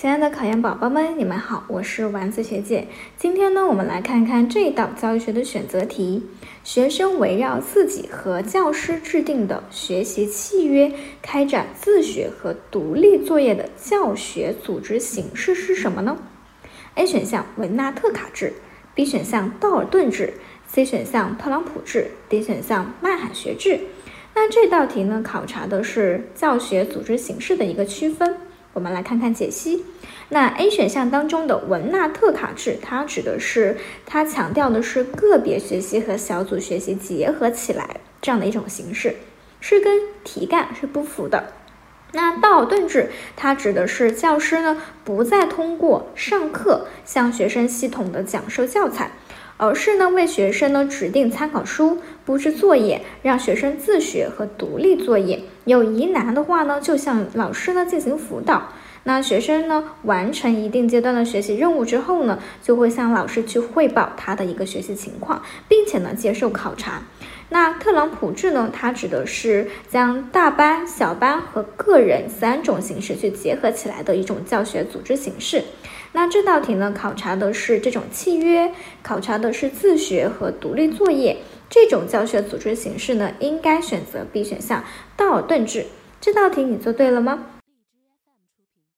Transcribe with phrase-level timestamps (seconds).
[0.00, 2.86] 亲爱的考研宝宝们，你们好，我是丸子学姐。
[3.16, 6.24] 今天呢，我们来看看这道教育学的选择题：
[6.62, 16.16] 学生围绕自己和教师制定的学习契约，开展自学和独立作业的教学组织形式是什么呢
[16.94, 18.52] ？A 选项文纳特卡制
[18.94, 20.34] ，B 选项道尔顿制
[20.68, 23.80] ，C 选项特朗普制，D 选项曼海学制。
[24.36, 28.36] 那这道题呢，考察的是教学组织形式的一个区分。
[28.78, 29.84] 我们来看看解析。
[30.28, 39.16] 那 A 选项当中的文纳特卡制，它指的是它强调的是个别学习和小组学习结合起来这样的一种形式，
[39.60, 41.54] 是跟题干是不符的。
[42.12, 49.10] 那道尔顿制，它指的是教师呢不再通过上课向学生系统的讲授教材。
[49.60, 55.42] 而是呢，为学生呢指定参考书，布置作业，让学生自学和独立作业。
[55.64, 58.68] 有疑难的话呢，就向老师呢进行辅导。
[59.02, 67.02] 那学生呢完成一定阶段的学习任务之后呢，就会向老师去汇报他的一个学习情况，并且呢接受考察。
[67.50, 75.64] 那特朗普制呢，它指的是将大班、小班和个人三种形式去结合起来的一种教学组织形式。
[76.12, 81.38] 那这道题呢，考察的是这种契约，考察的是自学和独立作业
[81.70, 84.84] 这种教学组织形式呢，应该选择 B 选项
[85.16, 85.86] 道尔顿制。
[86.20, 87.44] 这道题你做对了吗？